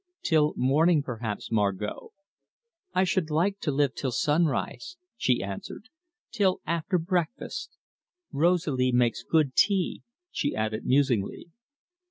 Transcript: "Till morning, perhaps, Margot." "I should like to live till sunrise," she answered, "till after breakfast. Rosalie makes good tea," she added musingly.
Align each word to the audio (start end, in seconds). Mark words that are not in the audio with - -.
"Till 0.23 0.55
morning, 0.57 1.03
perhaps, 1.03 1.51
Margot." 1.51 2.11
"I 2.91 3.03
should 3.03 3.29
like 3.29 3.59
to 3.59 3.69
live 3.71 3.93
till 3.93 4.09
sunrise," 4.11 4.97
she 5.15 5.43
answered, 5.43 5.89
"till 6.31 6.59
after 6.65 6.97
breakfast. 6.97 7.77
Rosalie 8.31 8.91
makes 8.91 9.21
good 9.23 9.53
tea," 9.53 10.01
she 10.31 10.55
added 10.55 10.87
musingly. 10.87 11.51